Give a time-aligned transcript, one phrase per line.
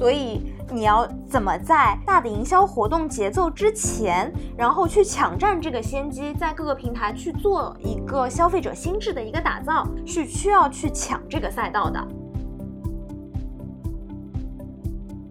[0.00, 0.40] 所以
[0.72, 12.02] 你要怎么在大的营销活动节奏之前，然后去抢占这个先机，在各个平台去做一个消费者心智的一个打造，是需要去抢这个赛道的。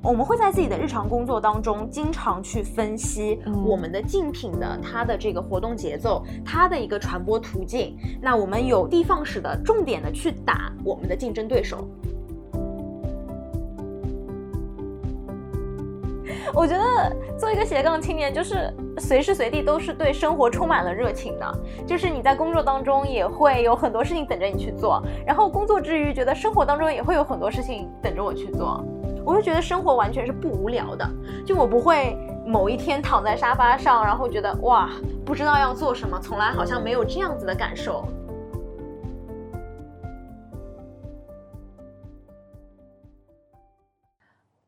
[0.03, 7.97] 我们会在自己的日常工作当中，经常去分析我们的竞品的它的这个活动节奏，它的一个传播途径。
[8.21, 11.89] 那我们有的放矢的、重点的去打我们的竞争对手。
[16.53, 21.59] 我觉得做一个斜杠青年，就是随时随地都是对生活充满了热情的。
[21.85, 28.83] 就是你在工作当中也会有很多事情等着你去做，然后工作之余觉得生活当中也会有很多事情等着我去做。
[29.25, 31.07] 我就觉得生活完全是不无聊的，
[31.45, 32.17] 就我不会
[32.47, 34.89] 某一天躺在沙发上，然后觉得哇，
[35.23, 38.07] 不知道要做什么，从来好像没有这样子的感受。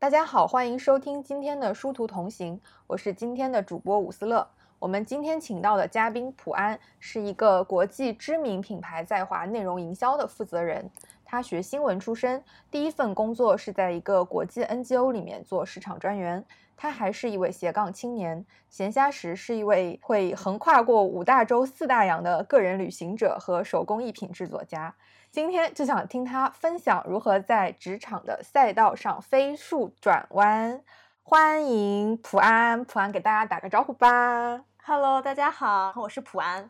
[0.02, 4.48] 大家好，欢迎收听今天的殊途同行，我是今天的主播伍思乐。
[4.80, 10.90] 我们今天请到的嘉宾普安是一个国际知名品牌在华内容营销的负责人。
[11.24, 16.44] 他学新闻出身，第一份工作是在一个国际 NGO 里面做市场专员。
[16.76, 24.96] 他还是一位斜杠青年，闲暇时是一位会横跨过五大洲四大洋的个人旅行者和手工艺品制作家。
[25.32, 30.84] 今天就想听他分享如何在职场的赛道上飞速转弯。
[31.23, 34.66] 欢迎普安，普安给大家打个招呼吧。
[34.84, 36.70] Hello，大家好，我是普安。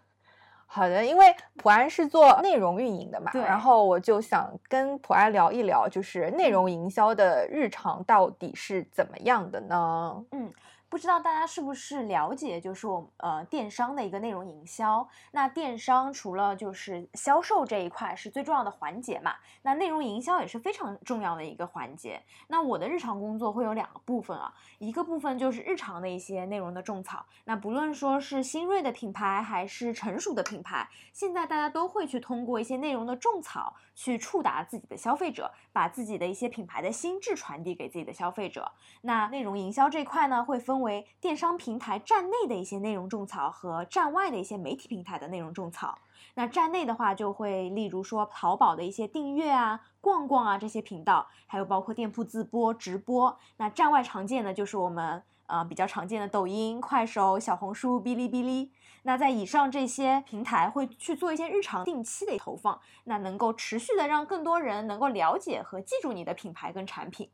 [0.67, 10.23] 好的，因为普安是做内容运营的嘛，然后我就想跟普安聊一聊，就是内容营销的日常到底是怎么样的呢？
[10.33, 10.53] 嗯。
[10.91, 15.07] 不知道大家是不是了解，就是我呃电商的一个内容营销。
[15.31, 22.21] 那电商除了就是销售这一块是最重要的环节嘛，那内容营销也是非常重要的一个环节。
[22.49, 27.25] 那我的日常工作会有两个部分啊，一个部分就是日常的一些内容的种草。
[27.45, 38.69] 那不论说是新锐的品牌还是成熟的品牌，现在大家都会去通过一些内容的种草去触达自己的消费者，把自己的一些品牌的心智传递给自己的消费者。
[39.03, 45.99] 那内容营销这块呢，会分为电商平台站内的一些内容种草和站外的一些媒体平台的内容种草。
[46.35, 53.37] 那站内的话，就会例如说淘宝的一些订阅啊、逛逛啊这些频道，还有包括店铺自播、直播。
[53.57, 58.71] 那站外常见的就是我们呃比较常见的抖音、快手、小红书、哔哩哔哩。
[59.03, 67.27] 那在以上这些平台会去做一些日常定期的投放，那能够持续的让更多人能够了解和记住你的品牌跟产品。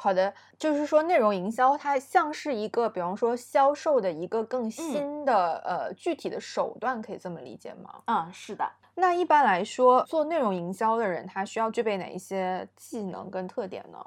[0.00, 8.00] 好的，就是说内容营销它像是一个，比方说销售的一个更新的呃具体的手段，可以这么理解吗？
[8.06, 8.64] 嗯，是的。
[8.94, 13.98] 那一般来说，做内容营销的人，他需要具备哪一些技能跟特点呢？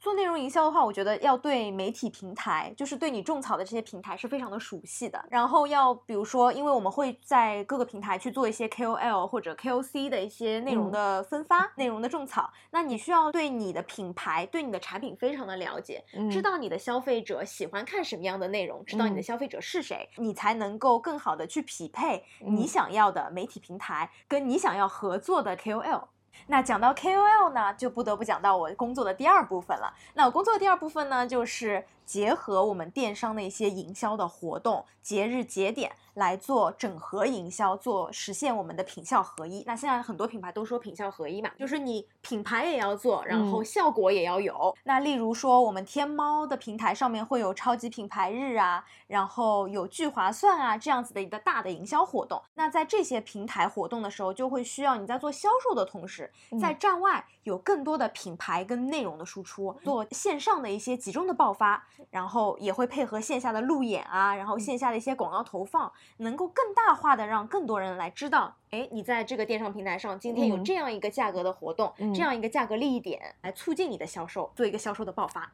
[0.00, 5.22] 做内容营销的话，我觉得要对媒体平台，就是对你种草的这些平台是非常的熟悉的。
[5.30, 26.04] 然后要比如说，因为我们会在各个平台去做一些 KOL 或者 KOC 的一些内容的分发、内容的种草，那你需要对你的品牌、对你的产品非常的了解，知道你的消费者喜欢看什么样的内容，知道你的消费者是谁，你才能够更好的去匹配你想要的媒体平台跟你想要合作的 KOL。
[26.46, 29.92] 那讲到 KOL 呢，就不得不讲到我工作的第二部分了。
[30.14, 35.92] 那我工作的第二部分呢，就是结合我们电商的一些营销的活动、节日节点。
[36.14, 39.62] 来做整合营销，做实现我们的品效合一。
[39.64, 44.76] 那现在很多品牌都说品效合一嘛，就是你品牌也要做，然后效果也要有。
[44.82, 52.42] 那例如说，我们天猫的平台上面会有超级品牌日啊，然后有聚划算啊这样子的一个大的营销活动。
[52.54, 65.92] 那在这些平台活动的时候，就会需要你在做销售的同时，在站外有更多的品牌跟内容的输出，做线上的一些集中的爆发，然后也会配合线下的路演啊，然后线下的一些广告投放。
[66.18, 75.52] 能够更大化的让更多人来知道，哎，你在这个电商平台上今天有这样一个价格的活动，这样一个价格利益点，来促进你的销售，做一个销售的爆发。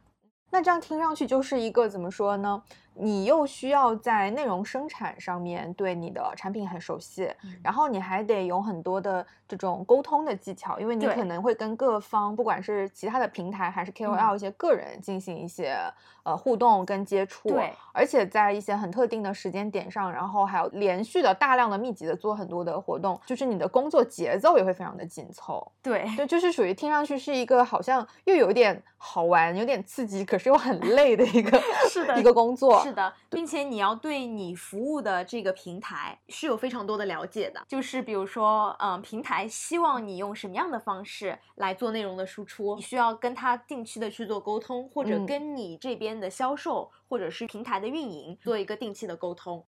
[0.50, 2.62] 那这样听上去就是一个怎么说呢？
[2.98, 7.30] 你又需要在内容生产上面对你的产品很熟悉，
[7.62, 15.76] 然后你还得有很多的这种沟通的技巧，因为你可能会跟各方，不管是其他的平台还是 KOL 一些个人进行一些
[16.22, 31.60] 呃互动跟接触，对，而且在一些很特定的时间点上，然后还有连续的大量的密集的做很多的活动，就是你的工作节奏也会非常的紧凑，对，就就是属于听上去是一个好像又有点好玩、有点刺激，可是又很累的一个
[31.90, 32.85] 是的一个工作。
[32.86, 37.60] 是的，并且你要对你服务的这个平台是有非常多的了解的。
[37.66, 49.64] 就是比如说，嗯，平台希望你用什么样的方式来做内容的输出，你需要跟他定期的去做沟通，或者跟你这边的销售或者是平台的运营做一个定期的沟通。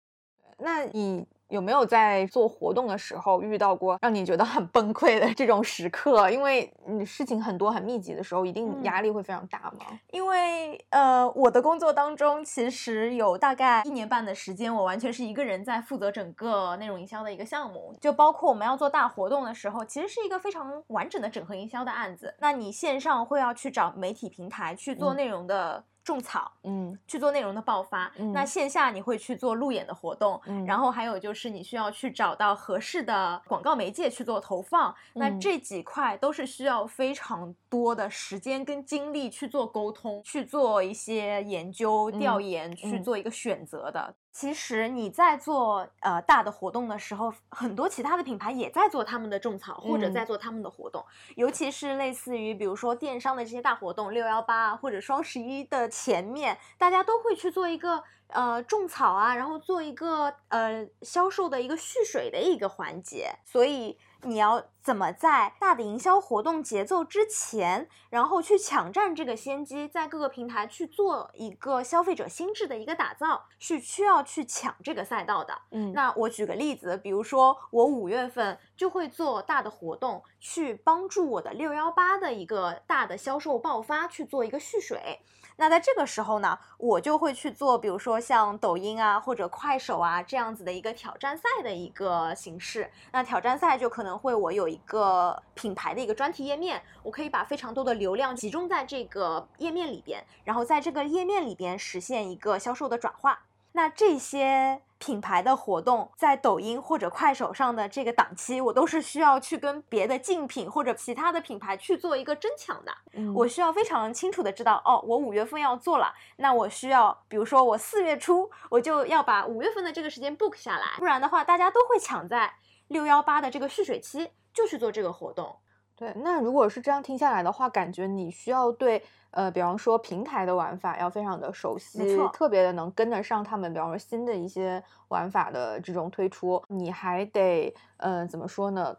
[0.59, 6.31] 那你有没有在做活动的时候遇到过让你觉得很崩溃的这种时刻？
[6.31, 9.99] 因为你事情很多很密集的时候，一定压力会非常大吗？
[10.11, 22.35] 因为呃，我的工作当中其实有大概一年半的时间，我完全是一个人在负责整个内容营销的一个项目，就包括我们要做大活动的时候，其实是一个非常完整的整合营销的案子。
[22.41, 25.85] 那你线上会要去找媒体平台去做内容的。
[26.09, 28.11] 种草，嗯，去做内容的爆发。
[28.33, 34.95] 那线下你会去做路演的活动，然后还有就是你需要去找到合适的广告媒介去做投放。
[35.15, 44.15] 那这几块都是需要非常多的时间跟精力去做沟通，去做一些研究调研，去做一个选择的。
[44.39, 51.05] 其实你在做呃大的活动的时候，很多其他的品牌也在做他们的种草，或者在做他们的活动。
[51.35, 63.33] 尤其是类似于比如说电商的这些大活动，六幺八或者双十一的前面，大家都会去做一个呃种草啊，然后做一个呃销售的一个蓄水的一个环节。
[63.45, 63.99] 所以。
[64.23, 75.57] 你要怎么在大的营销活动节奏之前，然后去抢占这个先机，在各个平台去做一个消费者心智的一个打造，是需要去抢这个赛道的。
[75.71, 85.21] 嗯，那我举个例子，比如说我五月份就会做大的活动，去帮助我的六幺八的一个大的销售爆发去做一个蓄水。
[85.61, 92.89] 那在这个时候呢，我就会去做，比如说像抖音啊或者快手啊这样子的一个挑战赛的一个形式。
[93.11, 103.41] 那挑战赛就可能会我有一个品牌的一个专题页面，我可以把非常多的流量集中在这个页面里边，然后在这个页面里边实现一个销售的转化。
[103.79, 104.83] 那这些。
[105.01, 112.93] 品牌的活动在抖音或者快手上的这个档期，我都是需要去跟别的竞品或者其他的品牌去做一个争抢的。
[113.13, 122.55] 嗯，我需要非常清楚的知道，哦，我五月份要做了，那我需要，比如说我四月初我就要把五月份的这个时间 book 下来，不然的话，大家都会抢在
[122.89, 125.57] 六幺八的这个蓄水期就去做这个活动。
[125.99, 129.03] 对，那如果是这样听下来的话，感觉你需要对。
[129.31, 138.97] 呃，比方说平台的玩法要非常的熟悉，特别的能跟得上他们，比方说新的一些玩法的这种推出，你还得，嗯，怎么说呢？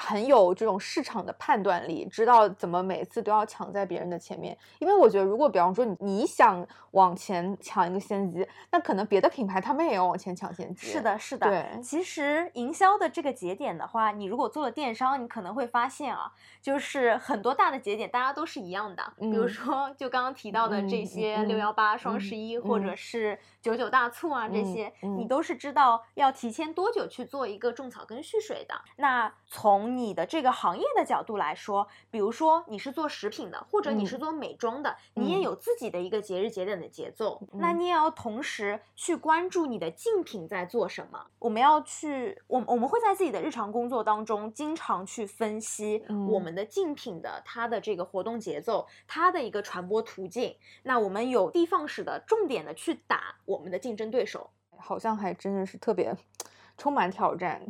[0.00, 4.56] 很有这种市场的判断力，知道怎么每次都要抢在别人的前面。
[4.78, 10.86] 因为我觉得，如果比方说你你想往前抢一个先机，那可能别的品牌他们也要往前抢先机。
[10.86, 11.46] 是的，是的。
[11.46, 16.32] 对，其实营销的这个节点的话，你如果做了电商，你可能会发现啊，
[16.62, 19.12] 就是很多大的节点大家都是一样的。
[19.18, 28.74] 比如说，就刚刚提到的这些六幺八、双十一，或者是九九大促啊，这些你都是知道要提前多久去做一个种草跟蓄水的。
[28.96, 41.26] 那从从你的这个行业的角度来说，比如说你是做食品的，或者你是做美妆的，你也有自己的一个节日节点的节奏，那你也要同时去关注你的竞品在做什么。
[41.40, 50.54] 我们要去，我我们会在自己的日常工作当中经常去分析我们的竞品的它的这个活动节奏，它的一个传播途径。
[50.84, 56.14] 那我们有的放矢的重点的去打我们的竞争对手，好像还真的是特别
[56.78, 57.66] 充满挑战。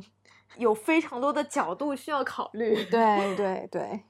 [0.56, 2.84] 有非常多的角度需要考虑。
[2.86, 4.02] 对对对，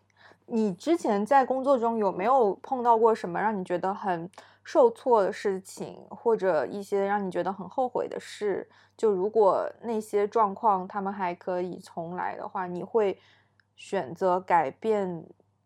[0.46, 4.28] 你之前在工作中有没有碰到过什么让你觉得很
[4.64, 8.68] 受挫的事情，或者一些让你觉得很后悔的事？
[8.96, 13.18] 就如果那些状况他们还可以重来的话，你会
[13.76, 15.24] 选择改变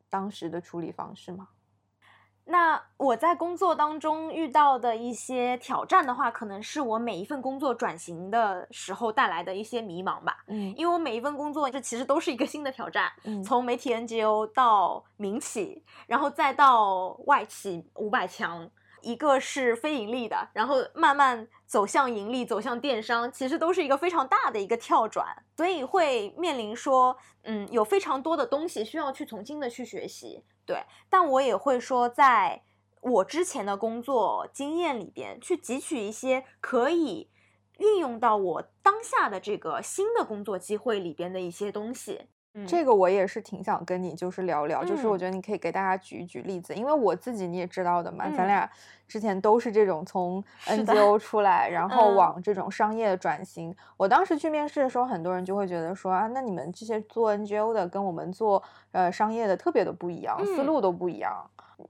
[0.08, 1.48] 当时的处理方式吗？
[2.46, 10.44] 那我在工作当中遇到的一些挑战的话，可能是我每一份工作转型的时候带来的一些迷茫吧。
[10.48, 13.10] 嗯，因为我每一份工作这其实都是一个新的挑战。
[13.24, 18.70] 嗯，从媒体 NGO 到民企，然后再到外企五百强，
[19.00, 30.44] 一个是非盈利的，然后慢慢走向盈利，走向电商，其实都是一个非常大的一个跳转，所以会面临说，嗯，有非常多的东西需要去重新的去学习。
[30.66, 32.62] 对，但我也会说，在
[33.00, 37.28] 我之前的工作经验里边，去汲取一些可以
[37.78, 42.28] 运用到我当下的这个新的工作机会里边的一些东西。
[42.54, 42.66] 嗯。
[42.66, 48.70] 这个我也是挺想跟你就是聊聊，就是我觉得你可以给大家举一举例子，因为我自己你也知道的嘛，咱俩
[49.06, 53.74] 之前都是这种从 NGO 出来，然后往这种商业转型。
[53.96, 61.32] 我当时去面试的时候，很多人就会觉得说啊，那你们这些做 NGO 的跟我们做呃商业的特别的不一样，思路都不一样。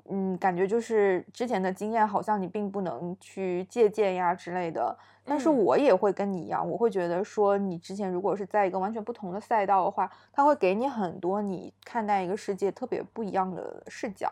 [0.08, 4.96] 嗯，感觉就是之前的经验好像你并不能去借鉴呀之类的。
[5.26, 14.30] 但是我也会跟你一样，我会觉得说你之前如果是在一个完全不同的赛道的话，它会给你很多你看待一个世界特别不一样的视角。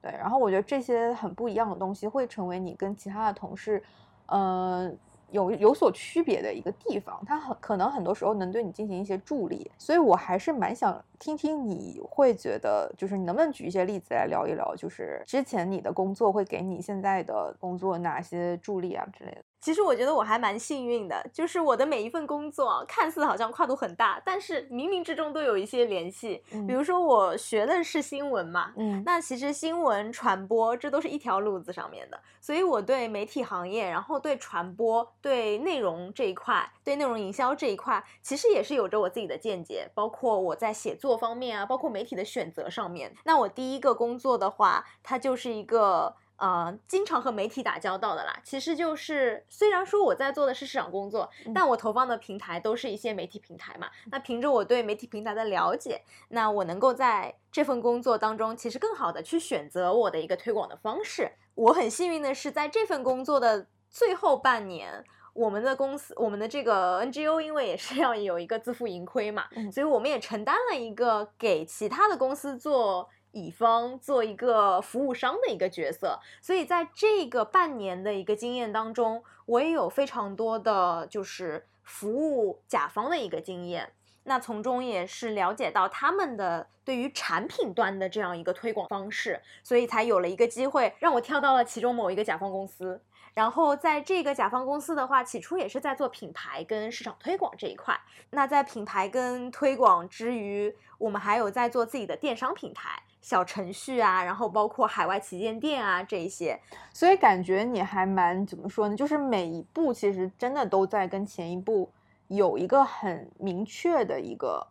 [0.00, 3.82] 对，然后我觉得这些很不一样的东西会成为你跟其他的同事，
[4.26, 4.98] 嗯。
[5.30, 19.42] 有有所区别的一个地方，他很可能很多时候能对你进行一些助力，所以我还是蛮想听听你会觉得，就是你能不能举一些例子来聊一聊，就是之前你的工作会给你现在的工作哪些助力啊之类的。
[19.60, 26.42] 其实我觉得我还蛮幸运的，就是我的每一份工作看似好像跨度很大，但是冥冥之中都有一些联系。
[26.66, 39.90] 比如说我学的是新闻嘛，嗯，那其实新闻传播这都是一条路子上面的，所以我对媒体行业，然后对传播、对内容这一块、对内容营销这一块，其实也是有着我自己的见解。
[39.94, 43.14] 包括我在写作方面啊，包括媒体的选择上面。
[43.24, 46.14] 那我第一个工作的话，它就是一个。
[46.38, 53.88] 呃，经常和媒体打交道的啦，其实就是虽然说我在做的是市场工作，但我投放的平台都是一些媒体平台嘛。
[54.12, 61.32] 那凭着我对媒体平台的了解，那我能够在这份工作当中，其实更好的去选择我的一个推广的方式。
[61.56, 65.04] 我很幸运的是，在这份工作的最后半年，
[65.34, 73.10] 我们的公司，我们的这个 NGO，因为也是要有一个自负盈亏嘛，所以我们也承担了一个给其他的公司做。
[73.32, 83.92] 乙方做一个服务商的一个角色，所以在这个半年的一个经验当中，我也有非常多的就是服务甲方的一个经验。
[84.24, 93.00] 那从中也是了解到他们的对于产品端的这样一个推广方式，所以才有了一个机会让我跳到了其中某一个甲方公司。
[93.38, 97.96] 然后在这个甲方公司的话，起初也是在做品牌跟市场推广这一块。
[98.30, 103.00] 那在品牌跟推广之余，我们还有在做自己的电商平台。
[103.20, 106.60] 小程序啊，然后包括海外旗舰店啊这一些，
[106.92, 108.96] 所以感觉你还蛮怎么说呢？
[108.96, 111.88] 就是每一步其实真的都在跟前一步
[112.26, 114.66] 有一个很明确的一个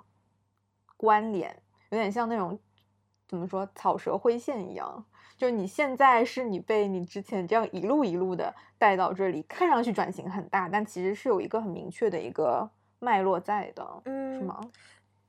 [0.97, 1.57] 关联，
[1.91, 2.59] 有点像那种
[3.29, 5.05] 怎么说草蛇灰线一样。
[5.38, 14.60] 就你现在是你被你之前这样一路一路的带到这里，看上去转型很大，但其实是有一个很明确的一个脉络在的，嗯，是吗？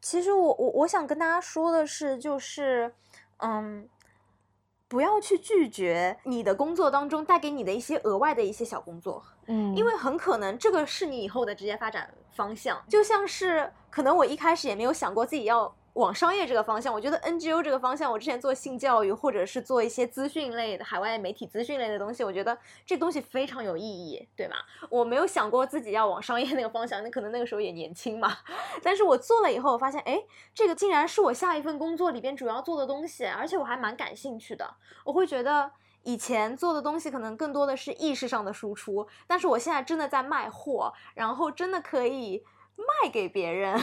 [0.00, 2.92] 其实我我我想跟大家说的是，就是。
[3.40, 3.88] 嗯，
[4.88, 15.72] 不要去拒绝你的工作当中带给你的一些额外的一些小工作，嗯，因为很可能这个是你以后的职业发展方向，就像是可能我一开始也没有想过自己要。
[15.94, 24.56] 往商业这个方向，我觉得 NGO 这个方向，我之前做性教育或者是做一些资讯类的海外媒体资讯类的东西，我觉得这东西非常有意义，对吗？
[24.90, 28.38] 我没有想过自己要往商业那个方向，那可能那个时候也年轻嘛。
[28.82, 30.22] 但是我做了以后，我发现，哎，
[30.54, 34.76] 这个竟然是我下一份工作里边主要做的东西，而且我还蛮感兴趣的。
[35.04, 35.72] 我会觉得
[36.04, 42.44] 以前做的东西可能更多的是意识上的输出，但是我现在真的在卖货，然后真的可以
[42.78, 43.78] 卖给别人。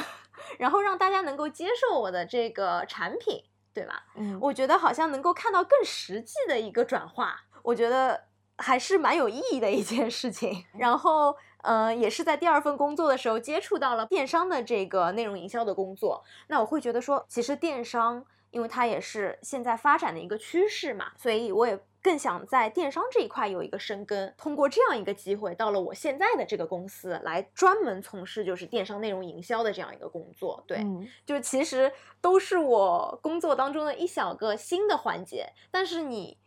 [0.57, 4.03] 然后让大家能够接受我的这个产品，对吧？
[4.15, 8.25] 嗯，我觉得好像能够看到更实际的一个转化，我觉得
[8.57, 10.65] 还是蛮有意义的一件事情。
[10.77, 16.23] 然后，嗯，也是在第二份工作的时候接触到了电商的这个内容营销的工作。
[16.47, 21.79] 那我会觉得说，其实电商，因为它也是现在发展的一个趋势嘛，所以我也。
[22.05, 30.63] 更想在电商这一块有一个深耕，通过这样一个机会，到了我现在的这个公司来专门从事就是电商内容营销的这样一个工作。
[30.67, 30.85] 对，
[31.25, 36.38] 就其实都是我工作当中的一小个新的环节，但是你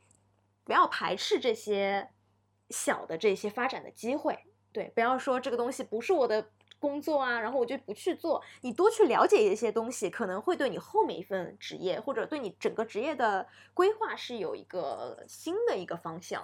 [0.62, 2.10] 不要排斥这些
[2.70, 4.38] 小的这些发展的机会。
[4.70, 6.50] 对，不要说这个东西不是我的。
[6.78, 8.42] 工作啊，然后我就不去做。
[8.60, 16.42] 你多去了解一些东西，可能会对你后面一份职业，或者对你整个职业的规划是有一个新的一个方向。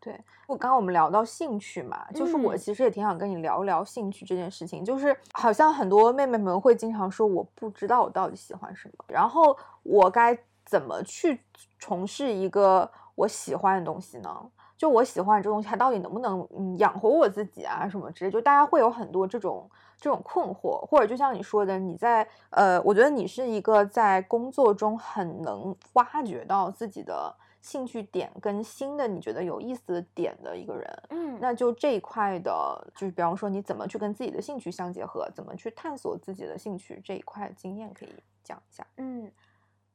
[0.00, 4.84] 对我刚刚我们聊到兴趣嘛，就是我其实也挺想跟你聊一聊兴趣这件事情。
[4.84, 11.40] 就是好像很多妹妹们会经常说，我不知道我到底喜欢什么，然后我该怎么去
[11.78, 14.50] 从事一个我喜欢的东西呢？
[14.76, 18.30] 就我喜欢这东西，它到底能不能嗯养活我自己啊什么之类？
[18.30, 31.02] 就大家会有很多这种这种困惑，或者就像你说的，你在呃，我觉得你是一个在工作中很能挖掘到自己的兴趣点跟新的你觉得有意思的点的一个人。
[31.10, 38.12] 嗯，那就这一块的，就是比方说你怎么去跟自己的兴趣相结合，怎么去探索自己的兴趣这一块经验可以
[38.42, 38.84] 讲一下。
[38.96, 39.30] 嗯，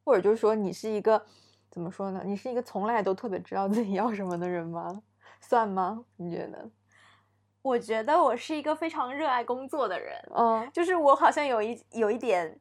[0.05, 1.21] 或者就是说你是一个。
[1.79, 2.21] 怎么说呢？
[2.25, 5.01] 你是一个从来都特别知道自己要什么的人吗？
[5.39, 6.03] 算吗？
[6.17, 6.69] 你觉得？
[7.61, 10.13] 我觉得我是一个非常热爱工作的人。
[10.35, 12.59] 嗯，就是我好像有一有一点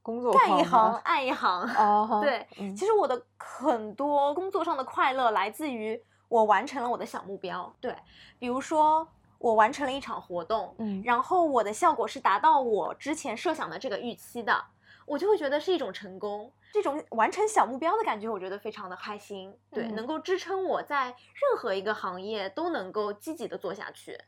[0.00, 1.60] 工作干一行爱一行。
[1.76, 7.70] 哦，对，嗯其实我的很多工作上的快乐来自于我完成了我的小目标。
[7.82, 7.94] 对，
[8.38, 9.06] 比如说
[9.36, 14.64] 我完成了一场活动，嗯然后我的效果是达到我之前设想的这个预期的，
[15.04, 16.50] 我就会觉得是一种成功。
[16.74, 19.56] 这种完成小目标的感觉，我觉得非常的开心。
[19.70, 24.18] 对，嗯能够支撑我在任何一个行业都能够积极的做下去。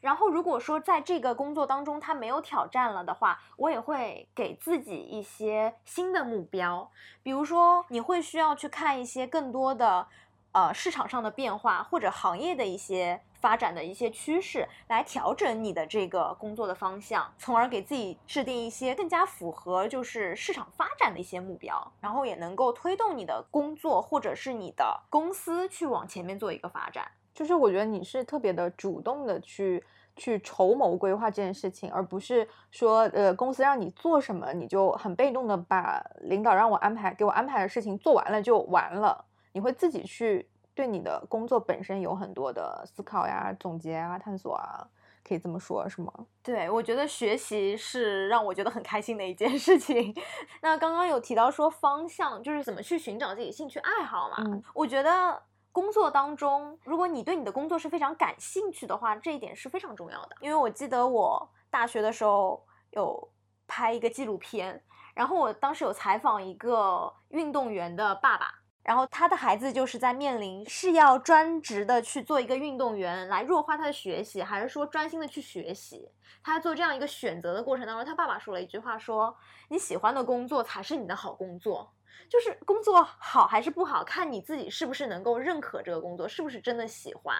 [0.00, 6.90] 然后，如果说在这个工作当中它没有挑战了的话，我也会给自己一些新的目标，
[7.22, 10.08] 比如说你会需要去看一些更多的
[10.52, 27.10] 呃市场上的变化，或者行业的一些发展的一些趋势，来调整你的这个工作的方向，从而给自己制定一些更加符合就是市场发展的一些目标，然后也能够推动你的工作或者是你的公司去往前面做一个发展。
[27.32, 29.82] 就是我觉得你是特别的主动的去
[30.16, 39.24] 去筹谋规划这件事情，而不是说呃公司让你做什么，你就很被动的把领导让我安排给我安排的事情做完了就完了。
[39.52, 44.86] 你会自己去对你的工作本身有很多的思考呀、总结啊、探索啊，
[45.22, 46.12] 可以这么说，是吗？
[46.42, 50.14] 对，我觉得学习是让我觉得很开心的一件事情。
[50.62, 54.36] 那刚刚有提到说方向，就是怎么去寻找自己兴趣爱好嘛。
[54.46, 55.42] 嗯我觉得
[55.72, 60.36] 工作当中，如果你对你的工作是非常感兴趣的话，这一点是非常重要的。
[60.40, 63.28] 因为我记得我大学的时候有
[63.66, 64.82] 拍一个纪录片，
[65.14, 68.59] 然后我当时有采访一个运动员的爸爸。
[68.82, 76.08] 然后他的孩子就是在面临是要专职的去做一个运动员来弱化他的学习，还是说专心的去学习？
[76.42, 79.36] 他做这样一个选择的过程当中，他爸爸说了一句话说
[79.68, 81.92] ：“你喜欢的工作才是你的好工作。”
[82.28, 87.36] 就是工作好还是不好，看你自己是不是能够认可这个工作，是不是真的喜欢。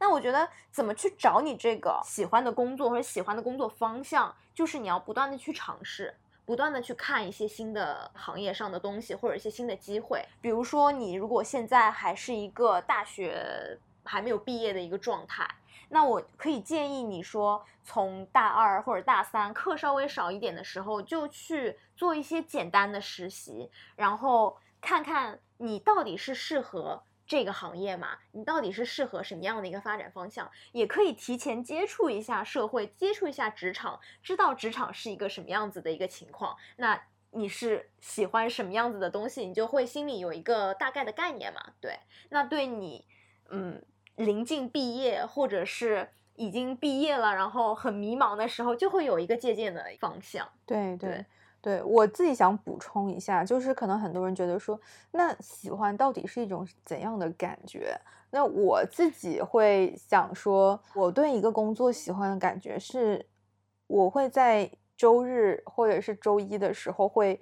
[0.00, 6.14] 那我觉得怎么去找你这个喜欢的工作或者喜欢的工作方向，就是你要不断的去尝试。
[6.52, 10.22] 不断的去看一些新的行业上的东西，或者一些新的机会。
[10.42, 15.48] 比如说，你如果现在还是一个大学还没有毕业的一个状态，
[15.88, 27.02] 那我可以建议你说，从大二或者大三课稍微少一点的时候，就去做一些简单的实习，然后看看你到底是适合。
[27.26, 30.50] 这个行业嘛，你到底是适合什么样的一个发展方向？
[30.72, 36.56] 也可以提前接触一下社会，接触一下职场，知道职场是一个什么样子的一个情况。
[36.76, 41.72] 那你是喜欢什么样子的东西，你就会心里有一个大概的概念嘛。
[41.80, 43.06] 对，那对你，
[43.48, 43.82] 嗯，
[44.16, 50.46] 临近毕业或者是已经毕业了，然后很迷茫的时候，就会有一个借鉴的方向。
[50.66, 51.26] 对对对
[51.62, 54.78] 对，我自己想补充一下，就是可能很多人觉得说，
[55.12, 57.96] 那喜欢到底是一种怎样的感觉？
[58.30, 63.24] 那我自己会想说，我对一个工作喜欢的感觉是，
[63.86, 67.40] 我会在周日或者是周一的时候会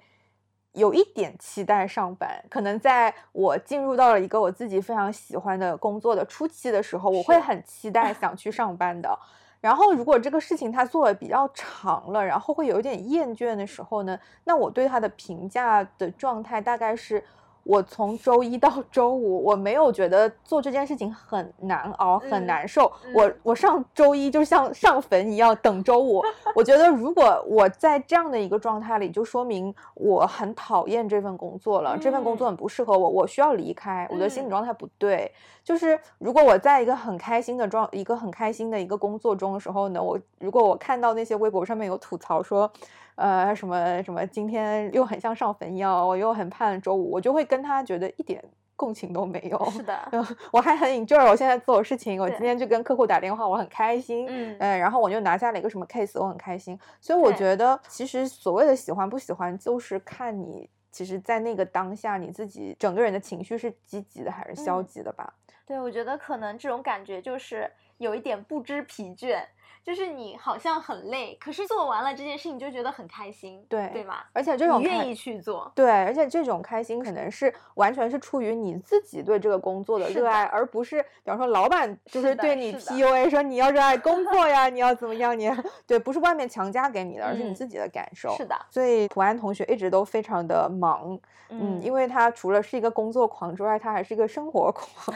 [0.73, 2.43] 有一点期待上班。
[2.47, 9.17] 可能在我进入到了一个我自己非常喜欢的工作的初期的时候，我会很期待想去上班的。
[9.61, 17.23] 然后，如果这个事情他做的比较长了，然后会有一点厌倦的时候呢，那我对他的评价的状态大概是，
[17.63, 22.91] 我从周一到 周五，我没有觉得做这件事情很难熬、很嗯难受。
[23.13, 26.23] 我嗯我上周一就像上坟一样等周五。
[26.55, 35.31] 我觉得如果我在这样的一个状态里，就说明我很讨厌这份工作了，这份工作很不适合我，我需要离开，我的心理嗯状态不对。
[35.63, 42.71] 就是如果我在一个很开心的状，一个很开心的一个工作中的时候呢，我如果我看到那些微博上面有吐槽说，
[43.15, 48.43] 呃，什么什么今天又很像上坟一样，我又很盼周五，我就会跟他觉得一点
[48.75, 49.69] 共情都没有。
[49.69, 54.25] 是的，呃 我还很 enjoy 我现在做的事情，我今天就跟客户打电话，我很开心。
[54.27, 56.79] 嗯嗯，然后我就拿下了一个什么 case，我很开心。
[56.99, 65.33] 所以我觉得，其实所谓的喜欢不喜欢，就是看你其实，在那个当下，你自己整个人的情绪是积极的还是消嗯极的吧？
[65.65, 69.41] 对，我觉得可能这种感觉就是有一点不知疲倦，
[69.83, 74.27] 就是你好像很累，可是做完了这件事情就觉得很开心，对对吧？
[74.33, 85.49] 而且这种愿意去做，对，而且这种开心可能是完全是出于你自己对这个工作的热爱，而不是比方说老板就是对你 PUA 说你要热爱工作呀，你要怎么样，你
[85.87, 88.35] 对，不是外面强加给你的，而是你嗯自己的感受。
[88.35, 91.17] 是的，所以普安同学一直都非常的忙，
[91.49, 95.15] 嗯，因为为他除了是一个工作狂之外，他还是一个生活狂。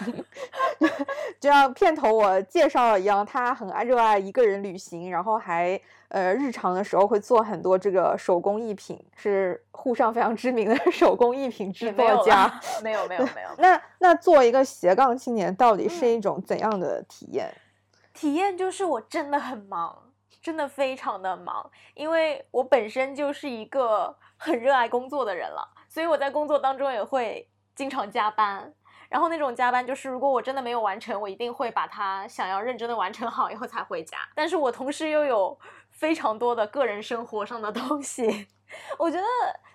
[1.40, 12.60] 就像片头我介绍了一样，他很爱热爱一个人旅行，然后还呃日常的时候会做很多这个手工艺品，是沪上非常知名的 手工艺品制也没有作家。
[12.84, 17.54] 没有没有没有，那那做一个斜杠青年，到底是嗯一种怎样的体验？
[18.14, 28.74] 体验就是我真的很忙，真的非常的忙，因为我本身就是一个很热爱工作的人了，所以我在工作当中也会经常加班。
[29.10, 34.18] 然后那种加班就是，如果我真的没有完成，我一定会把它想要认真的完成好以后才回家。
[34.34, 35.58] 但是我同时又有
[35.92, 38.48] 非常多的个人生活上的东西。
[38.98, 39.24] 我觉得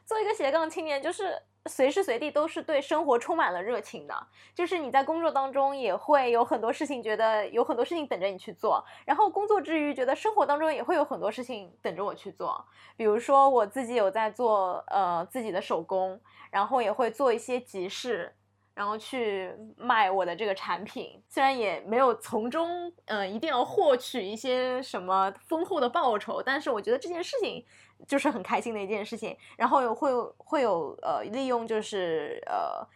[0.04, 4.26] 做一个斜杠青年，就是随时随地都是对生活充满了热情的。
[4.54, 8.84] 就是你在工作当中也会有很多事情，觉得有很多事情等着你去做。
[9.06, 12.62] 然后工作之余，觉得生活当中也会有很多事情等着我去做。
[12.96, 18.34] 比如说我自己有在做呃自己的手工，然后也会做一些集市。
[18.74, 27.64] 然后去卖我的这个产品，虽然也没有从中，嗯，一定要获取一些什么丰厚的报酬，但是我觉得这件事情
[28.06, 29.36] 就是很开心的一件事情。
[29.56, 32.86] 然后有会会有呃，利用就是呃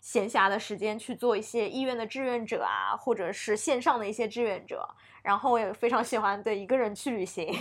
[0.00, 4.88] 闲暇的时间去做一些医院的志愿者啊，或者是线上的一些志愿者。
[5.22, 7.54] 然后我也非常喜欢对一个人去旅行。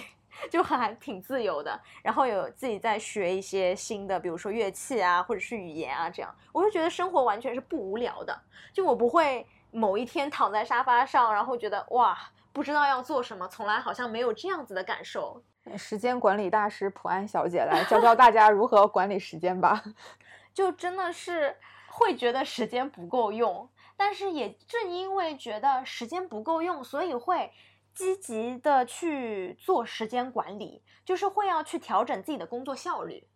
[0.50, 8.38] 就还挺自由的，然后有自己在学一些新的，比如说乐器啊，或者是语言啊，这样我就觉得生活完全是不无聊的。
[8.74, 12.18] 就我不会某一天躺在沙发上，然后觉得哇，
[12.52, 15.42] 不知道要做什么，从来好像没有这样子的感受。
[15.78, 19.84] 时间管理大师普安小姐来教教大家如何管理时间吧。
[20.54, 21.56] 就真的是
[21.88, 27.52] 会觉得时间不够用，但是也正因为觉得时间不够用，所以会。
[27.94, 33.28] 积极的去做时间管理，就是会要去调整自己的工作效率。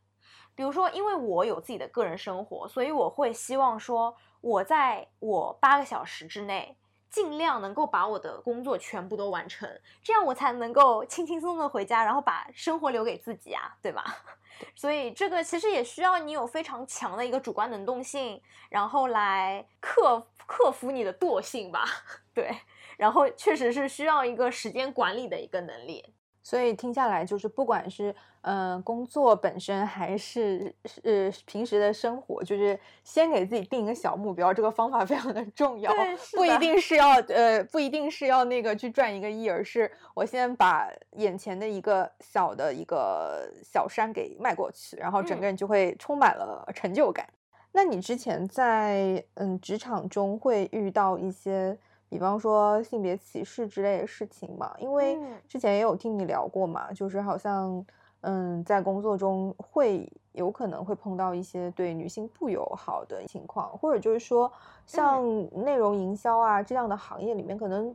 [0.56, 6.76] 比如说，因为我有自己的个人生活，所以我会希望说，我在我八个小时之内，
[7.12, 9.70] 尽量能够把我的工作全部都完成，
[10.02, 14.04] 这样我才能够轻轻松松的回家，然后把生活留给自己啊，对吧？
[14.76, 21.86] 所以这个其实也需要你有非常强的一个主观能动性，然后来克克服你的惰性吧，
[22.34, 22.58] 对。
[22.98, 26.04] 然后确实是需要一个时间管理的一个能力，
[26.42, 35.94] 所以听下来就是，不管是嗯工作本身，还是呃平时的生活，就是先给自己定一个小目标，这个方法非常的重要。
[36.34, 47.28] 不一定是要呃不一定是要那个去赚一个亿，而是我先把眼前的一个小的一个小山给迈过去，然后整个人就会充满了成就感。
[47.74, 51.78] 那你之前在嗯职场中会遇到一些？
[52.10, 55.18] 比方说性别歧视之类的事情嘛，因为
[55.48, 57.86] 之前也有听你聊过嘛，就是好像，
[58.22, 64.52] 嗯，在工作中会有可能会碰到一些对女性不友好的情况，或者就是说，
[64.86, 65.24] 像
[65.64, 67.94] 内容营销啊这样的行业里面，可能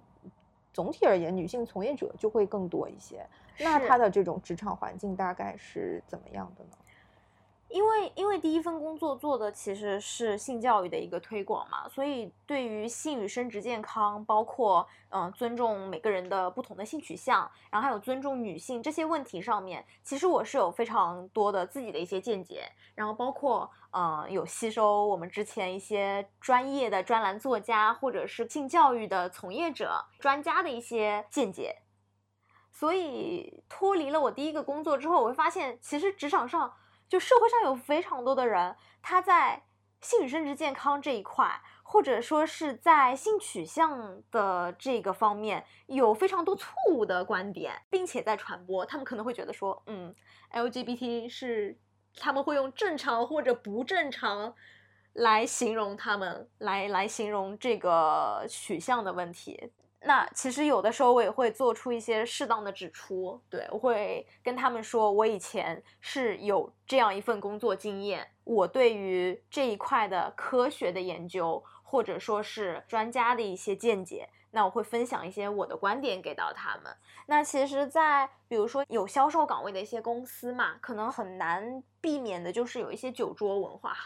[0.72, 3.26] 总体而言女性从业者就会更多一些。
[3.58, 6.70] 那他的这种职场环境大概是怎么样的呢？
[7.72, 31.76] 因为因为第一份工作做的其实是性教育的一个推广嘛，所以对于性与生殖健康，包括嗯尊重每个人的不同的性取向，然后还有尊重女性这些问题上面，其实我是有非常多的自己的一些见解，然后包括嗯有吸收我们之前一些专业的专栏作家或者是性教育的从业者专家的一些见解，
[32.70, 36.74] 所以脱离了我第一个工作之后，我会发现其实职场上。
[37.12, 39.64] 就社会上有非常多的人，他在
[40.00, 48.86] 性与生殖健康这一块，或者说是在性取向的这个方面，有非常多错误的观点，并且在传播。
[48.86, 50.14] 他们可能会觉得说，嗯
[50.52, 51.76] ，LGBT 是
[52.16, 54.54] 他们会用正常或者不正常
[55.12, 59.70] 来形容他们，来来形容这个取向的问题。
[60.04, 76.92] 那其实有的时候我也会做出一些适当的指出，对我会跟他们说，我以前是有这样一份工作经验，我对于这一块的科学的研究，或者说是专家的一些见解，那我会分享一些我的观点给到他们。
[77.26, 83.96] 那其实，在比如说有销售岗位的一些公司嘛，可能很难避免的就是有一些酒桌文化，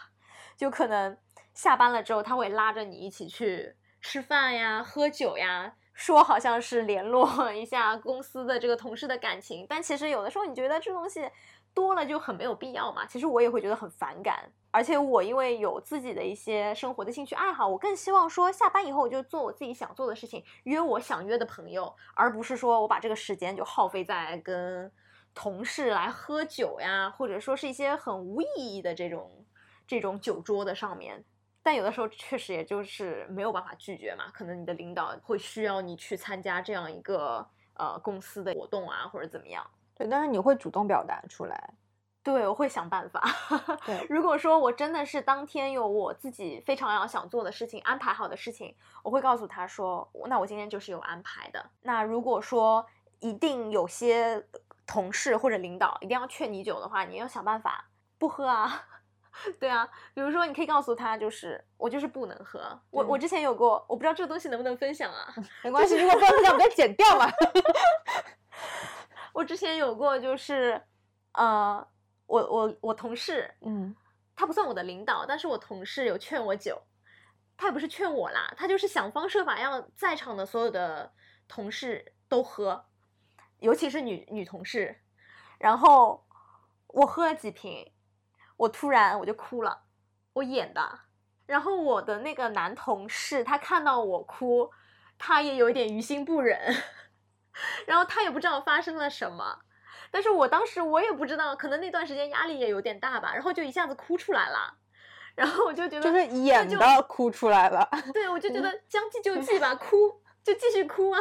[0.58, 1.16] 就可能
[1.54, 5.74] 下班了之后，他会拉着你一起去吃饭呀、喝酒呀。
[5.96, 11.28] 说好像是联络一下公司的这个同事的感情，但其实有的时候你觉得这东西
[11.72, 13.06] 多了就很没有必要嘛。
[13.06, 24.92] 其实我也会觉得很反感，而且我因为有自己的一些生活的兴趣爱好，我更希望说下班以后我就做我自己想做的事情，约我想约的朋友，而不是说我把这个时间就耗费在跟
[25.34, 29.46] 同事来喝酒呀，或者说是一些很无意义的这种
[29.86, 31.24] 这种酒桌的上面。
[31.66, 39.68] 但有的时候确实也就是没有办法拒绝嘛，可能你的领导会需要你去参加这样一个呃公司的活动啊，或者怎么样。
[39.92, 41.74] 对，但是你会主动表达出来。
[42.22, 43.20] 对，我会想办法。
[43.84, 51.70] 对， 如果说我真的是当天有我自己非常要想做的事情，安排好的事情，我会告诉他说，那我今天就是有安排的。
[51.82, 52.86] 那如果说
[53.18, 54.46] 一定有些
[54.86, 58.84] 同事或者领导一定要劝你酒的话，你要想办法不喝啊。
[59.60, 62.80] 对啊，比如说你可以告诉他，就是我就是不能喝。
[62.90, 65.34] 我我之前有过，我不知道这个东西能不能分享啊？
[65.62, 67.30] 没关系，如果不能分享，我们就剪掉嘛。
[69.32, 70.80] 我之前有过，就是
[71.32, 71.86] 呃，
[72.26, 73.94] 我我我同事，嗯，
[74.34, 76.80] 他不算我的领导，但是我同事有劝我酒，
[77.56, 81.12] 他也不是劝我啦，他就是想方设法让在场的所有的
[81.46, 82.86] 同事都喝，
[83.58, 85.02] 尤其是女女同事。
[85.58, 86.26] 然后
[86.88, 87.90] 我喝了几瓶，
[88.56, 89.82] 我突然我就哭了，
[90.34, 91.00] 我演的。
[91.46, 94.70] 然后我的那个男同事他看到我哭，
[95.16, 96.58] 他也有一点于心不忍。
[97.86, 99.60] 然后他也不知道发生了什么，
[100.10, 104.76] 但是我当时我也不知道，可能那段时间压力也有点大吧，然后就一下子哭出来了，
[105.34, 111.20] 然后我就觉得就是演的哭出来了，对，我就觉得将计就计吧，哭就继续哭啊。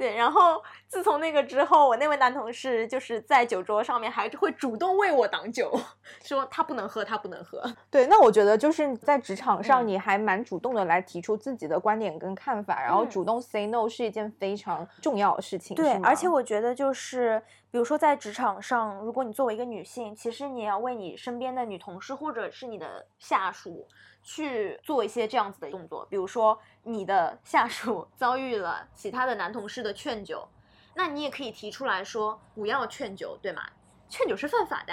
[0.00, 5.78] 对，然后自从那个之后，我那位男同事就是在酒桌上面还会主动为我挡酒，
[6.24, 7.62] 说他不能喝，他不能喝。
[7.90, 15.76] 对，那我觉得就是在职场上，你还蛮主动的来提出自己的观点跟看法，然后主动 say no 是一件非常重要的事情。
[15.76, 23.86] 对，而且我觉得就是，比如说在职场上，如果你作为一个女性，其实你也要为你身边的女同事或者是你的下属。
[24.22, 30.46] 去做一些这样子的动作，比如说你的下属 遭遇了其他的男同事的劝酒，
[30.94, 33.62] 那你也可以提出来说不要劝酒，对吗？
[34.08, 34.92] 劝酒是犯法的。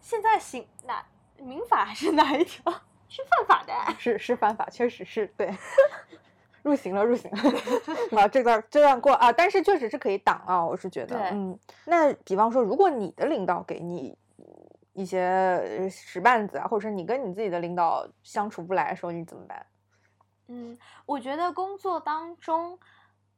[0.00, 1.04] 现在刑哪
[1.38, 2.72] 民法还是哪一条
[3.08, 3.72] 是犯法的？
[3.98, 5.54] 是是犯法，确实是对。
[6.62, 8.20] 入刑了，入刑了。
[8.20, 11.58] 啊，这段这段过啊，但是确实是可以挡啊，我是觉得，嗯。
[11.84, 14.16] 那比方说，如果你的领导给你。
[14.94, 19.66] 一些使绊子啊，或者是你跟你自己的领导相处不来的时候，你怎么办？
[20.48, 22.78] 嗯，我觉得工作当中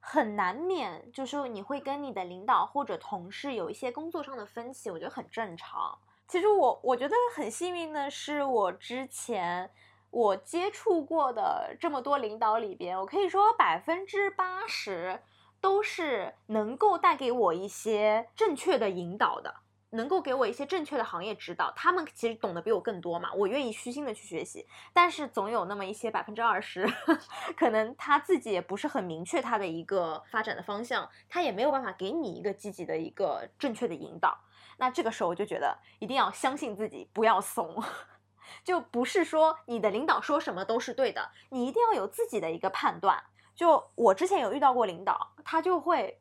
[0.01, 5.99] 很难免，就是你会跟你的领导或者同事有一些工作上的分歧，我觉得很正常。
[6.29, 9.71] 其实我我觉得很幸运的是，我之前
[10.11, 15.23] 我接触过的这么多领导里边，我可以说百分之八十
[15.61, 19.55] 都是能够带给我一些正确的引导的。
[19.91, 24.67] 能够给我一些正确的行业指导，他们其实懂得比我更多嘛，我愿意虚心的去学习。
[24.93, 26.87] 但是总有那么一些百分之二十，
[27.57, 34.37] 可能他自己也不是很明确他的一个发展的方向，他也没有办法给你一个积极的一个正确的引导。
[34.79, 37.83] 那这个时候我就觉得一定要相信自己，不要怂，
[38.65, 43.23] 就不是说你的领导说什么都是对的，你一定要有自己的一个判断。
[43.55, 46.21] 就我之前有遇到过领导，他就会。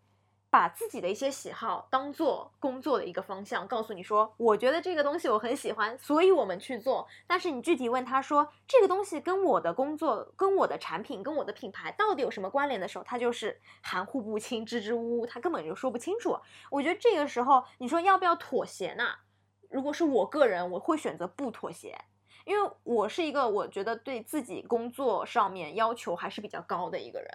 [0.49, 7.05] 把自己的一些喜好当做工作的一个方向，告诉你说，我觉得这个东西我很喜欢，所以我们去做。
[7.27, 16.39] 但是你具体问他说，这个东西跟我的工作、跟我的产品、跟我的品牌到底有什么关联的时候，他就是含糊不清、支支吾吾，他根本就说不清楚。
[16.71, 19.03] 我觉得这个时候，你说要不要妥协呢？
[19.69, 21.97] 如果是我个人，我会选择不妥协，
[22.45, 27.29] 因为我是一个我觉得对自己工作上面要求还是比较高的一个人，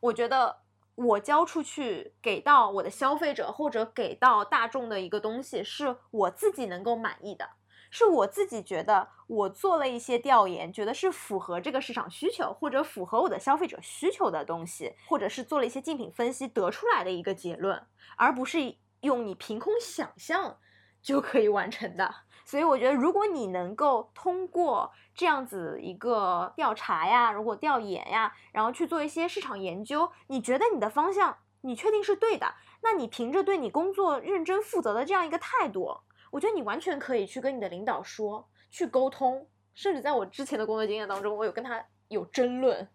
[0.00, 0.58] 我觉得。
[0.96, 7.50] 我交出去给到我的消费者或者给到大众的一个东西，是我自己能够满意的，
[7.90, 20.58] 是我自己觉得我做了一些调研，觉得是符合这个市场需求或者符合我的消费者需求的东西，或者是做了一些竞品分析得出来的一个结论，而不是用你凭空想象
[21.02, 22.25] 就可以完成的。
[22.46, 35.98] 所以我觉得，如果你能够通过这样子一个调查呀，如果调研呀，然后去做一些市场研究，你觉得你的方向你确定是对的，那你凭着对你工作认真负责的这样一个态度，
[36.30, 42.88] 我觉得你完全可以去跟你的领导说，去沟通，甚至在我之前的工作经验当中，我有跟他有争论，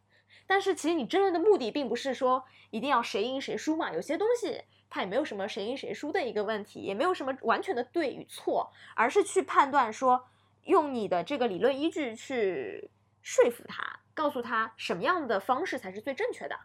[0.47, 4.63] 但是其实你争论的目的并不是说一定要谁赢谁输嘛，有些东西。
[4.93, 10.27] 它也没有什么谁赢谁输的一个问题，也没有什么完全的对与错，而是去判断说，
[10.65, 16.55] 用你的这个理论依据去说服他，告诉他什么样的方式才是最正确的。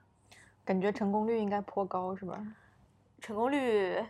[0.65, 2.45] 感觉成功率应该颇高，是吧？
[3.23, 4.05] 成功率，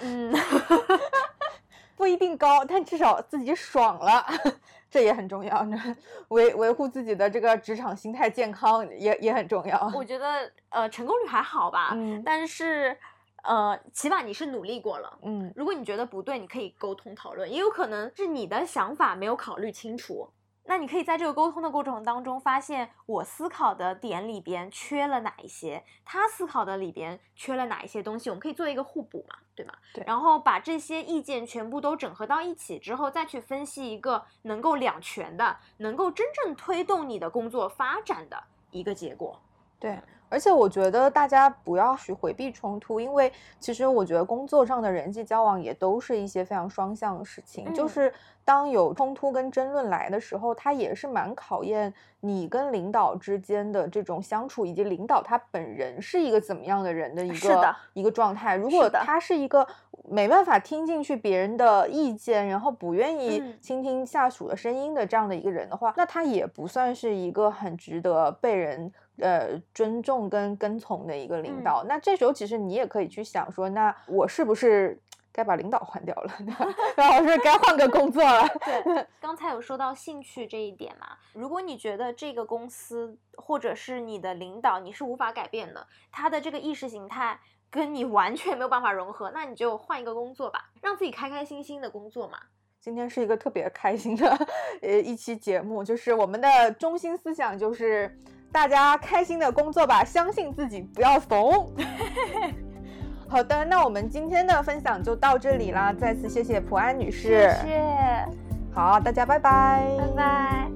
[0.00, 0.30] 嗯，
[1.96, 4.26] 不一定高，但至少自己爽了，
[4.90, 5.66] 这也很重要。
[6.28, 9.90] 维维护自己的这个职场心态健康也也很重要。
[9.94, 12.94] 我觉得，呃，成功率还好吧，嗯，但是。
[13.42, 20.30] 呃，起码你是努力过了，嗯，如果你觉得不对，你可以沟通讨论，也有可能是你的想法没有考虑清楚。
[20.64, 29.74] 那你可以在这个沟通的过程当中，发现我思考的点里边缺了哪一些，他思考的里边缺了哪一些东西，我们可以做一个互补嘛，对吗？
[29.92, 30.04] 对。
[30.06, 39.42] 然后把这些意见全部都整合到一起之后，再去分析一个能够两全的，能够真正推动你的工作发展的一个结果。
[39.80, 39.98] 对。
[40.32, 47.70] 而且我觉得大家不要去回避冲突，因为其实我觉得工作上的人际交往也都是一些非常双向的事情。
[47.74, 48.10] 就是
[48.42, 58.56] 当有冲突跟争论来的时候，它也是蛮考验你跟领导之间的这种相处，以及领导他本人是一个怎么样的人的一个一个状态。
[58.56, 59.66] 如果他是一个
[60.08, 68.90] 没办法听进去别人的意见，然后不愿意倾听下属的声音的这样的一个人的话，那他也不算是一个很值得被人。
[69.18, 74.98] 呃，尊重跟跟从的一个领导，那这时候其实你也可以去想说，那我是不是
[75.30, 76.32] 该把领导换掉了？
[76.96, 78.48] 然后是该换个工作了？
[78.64, 87.38] 对，刚才有说到兴趣这一点嘛，如果你觉得这个公司或者是你的领导你是无法改变的，他的这个意识形态
[87.70, 92.38] 跟你完全没有办法融合，那你就换一个工作吧，让自己开开心心的工作嘛。
[92.80, 94.46] 今天是一个特别开心的
[94.80, 98.10] 呃一期节目，就是我们的中心思想就是。
[98.52, 101.72] 大家开心的工作吧，相信自己，不要怂。
[103.26, 107.28] 好的，那我们今天的分享就到这里啦，再次谢谢普安女士。
[107.28, 108.28] 谢谢。
[108.74, 109.82] 好，大家拜拜。
[109.98, 110.70] 拜拜。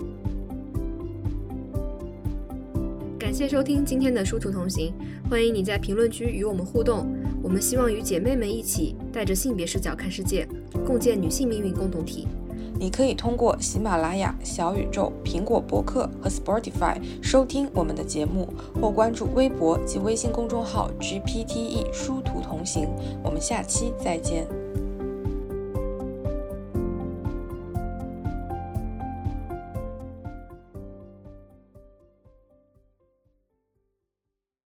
[3.18, 4.94] 感谢收听今天的殊途同行，
[5.28, 7.06] 欢迎你在评论区与我们互动。
[7.42, 10.48] 我们希望与姐妹们一起，带着性别视角看世界，
[10.86, 12.26] 共建女性命运共同体。
[12.78, 18.48] 你可以通过喜马拉雅、小宇宙、苹果播客和 Spotify 收听我们的节目，
[18.80, 22.88] 或关注微博及微信公众号 GPTE 殊途同行。
[23.22, 24.65] 我们下期再见。